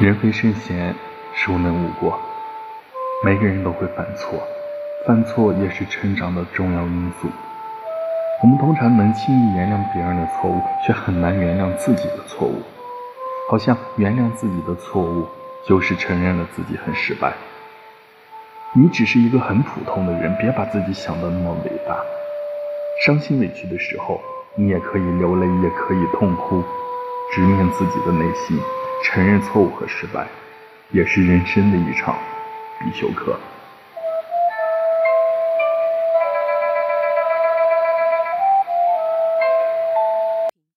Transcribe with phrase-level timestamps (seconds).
[0.00, 0.92] 人非圣贤，
[1.36, 2.18] 孰能无过？
[3.24, 4.42] 每个人都会犯错，
[5.06, 7.28] 犯错也是成长的重要因素。
[8.42, 12.60] 我们通常能轻易原谅别人的错误，却很难原谅自己的错误。
[13.48, 15.28] 好像原谅自己的错误，
[15.64, 17.32] 就是承认了自己很失败。
[18.72, 21.96] 你只是一个很普通的人，别把自己想得那么伟大。
[23.06, 24.20] 伤心委屈的时候，
[24.56, 26.64] 你也可以流泪，也可以痛哭，
[27.32, 28.58] 直面自己的内心，
[29.04, 30.26] 承认错误和失败，
[30.90, 32.18] 也是人生的一场
[32.80, 33.38] 必修课。